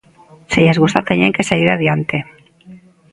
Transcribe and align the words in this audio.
Se 0.51 0.59
lles 0.63 0.81
gusta 0.83 1.07
teñen 1.09 1.35
que 1.35 1.47
seguir 1.49 1.69
adiante. 1.71 2.17